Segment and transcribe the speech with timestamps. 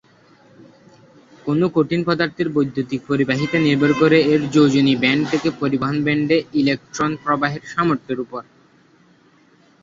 [1.45, 7.63] কোনো কঠিন পদার্থের বৈদ্যুতিক পরিবাহিতা নির্ভর করে এর যোজনী ব্যান্ড থেকে পরিবহন ব্যান্ডে ইলেকট্রন প্রবাহের
[7.65, 8.41] সামর্থ্যের উপর।